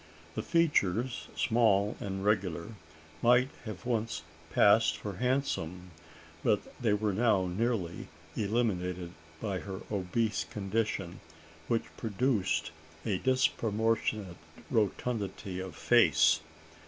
[0.33, 2.69] The features, small and regular,
[3.21, 5.91] might have once passed for handsome;
[6.43, 11.19] but they were now nearly eliminated by her obese condition,
[11.67, 12.71] which produced
[13.05, 14.37] a disproportionate
[14.71, 16.39] rotundity of face.